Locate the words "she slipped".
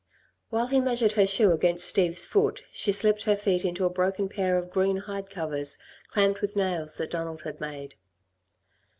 2.71-3.21